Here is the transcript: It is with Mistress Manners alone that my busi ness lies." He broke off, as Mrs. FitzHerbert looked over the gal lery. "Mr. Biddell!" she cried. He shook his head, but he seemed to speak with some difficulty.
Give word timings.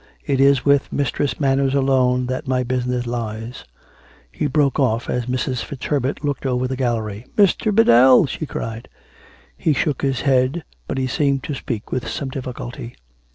It 0.25 0.39
is 0.39 0.65
with 0.65 0.91
Mistress 0.91 1.39
Manners 1.39 1.75
alone 1.75 2.25
that 2.25 2.47
my 2.47 2.63
busi 2.63 2.87
ness 2.87 3.05
lies." 3.05 3.65
He 4.31 4.47
broke 4.47 4.79
off, 4.79 5.07
as 5.11 5.27
Mrs. 5.27 5.63
FitzHerbert 5.63 6.23
looked 6.25 6.43
over 6.43 6.67
the 6.67 6.75
gal 6.75 6.95
lery. 6.95 7.27
"Mr. 7.37 7.71
Biddell!" 7.71 8.25
she 8.25 8.47
cried. 8.47 8.89
He 9.55 9.73
shook 9.73 10.01
his 10.01 10.21
head, 10.21 10.63
but 10.87 10.97
he 10.97 11.05
seemed 11.05 11.43
to 11.43 11.53
speak 11.53 11.91
with 11.91 12.07
some 12.07 12.29
difficulty. 12.29 12.95